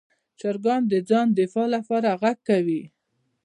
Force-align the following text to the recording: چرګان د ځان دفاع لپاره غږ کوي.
چرګان 0.39 0.81
د 0.91 0.93
ځان 1.09 1.27
دفاع 1.39 1.67
لپاره 1.75 2.09
غږ 2.21 2.37
کوي. 2.49 2.83